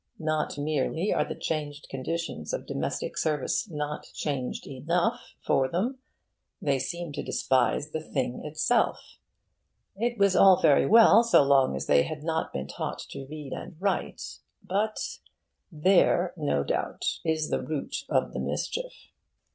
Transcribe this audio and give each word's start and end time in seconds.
Not 0.17 0.57
merely 0.57 1.13
are 1.13 1.23
the 1.23 1.35
changed 1.35 1.85
conditions 1.87 2.53
of 2.53 2.65
domestic 2.65 3.17
service 3.19 3.69
not 3.69 4.05
changed 4.15 4.65
enough 4.65 5.35
for 5.45 5.67
them: 5.67 5.99
they 6.59 6.79
seem 6.79 7.11
to 7.13 7.21
despise 7.21 7.91
the 7.91 8.01
thing 8.01 8.43
itself. 8.43 9.19
It 9.95 10.17
was 10.17 10.35
all 10.35 10.59
very 10.59 10.87
well 10.87 11.21
so 11.21 11.43
long 11.43 11.75
as 11.75 11.85
they 11.85 12.01
had 12.01 12.23
not 12.23 12.51
been 12.51 12.65
taught 12.65 12.97
to 13.11 13.27
read 13.29 13.53
and 13.53 13.75
write, 13.79 14.39
but 14.63 15.19
There, 15.71 16.33
no 16.35 16.63
doubt, 16.63 17.19
is 17.23 17.51
the 17.51 17.61
root 17.61 17.97
of 18.09 18.33
the 18.33 18.39
mischief. 18.39 19.11